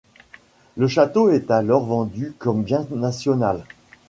[0.77, 3.63] Le château est alors vendu comme bien national.